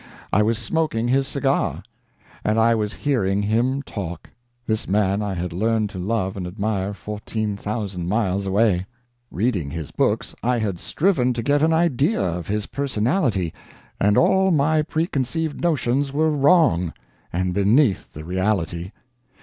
I 0.33 0.41
was 0.41 0.57
smoking 0.57 1.07
his 1.09 1.27
cigar, 1.27 1.83
and 2.43 2.57
I 2.59 2.73
was 2.73 2.91
hearing 2.91 3.43
him 3.43 3.83
talk—this 3.83 4.87
man 4.87 5.21
I 5.21 5.35
had 5.35 5.53
learned 5.53 5.91
to 5.91 5.99
love 5.99 6.35
and 6.35 6.47
admire 6.47 6.95
fourteen 6.95 7.55
thousand 7.55 8.07
miles 8.09 8.47
away. 8.47 8.87
Reading 9.29 9.69
his 9.69 9.91
books, 9.91 10.33
I 10.41 10.57
had 10.57 10.79
striven 10.79 11.33
to 11.33 11.43
get 11.43 11.61
an 11.61 11.71
idea 11.71 12.19
of 12.19 12.47
his 12.47 12.65
personality, 12.65 13.53
and 13.99 14.17
all 14.17 14.49
my 14.49 14.81
preconceived 14.81 15.61
notions 15.61 16.11
were 16.11 16.31
wrong 16.31 16.93
and 17.31 17.53
beneath 17.53 18.11
the 18.11 18.23
reality. 18.23 18.89